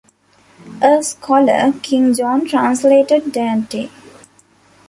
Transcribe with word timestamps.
A 0.81 1.03
scholar, 1.03 1.73
King 1.83 2.15
John 2.15 2.47
translated 2.47 3.31
Dante. 3.31 3.91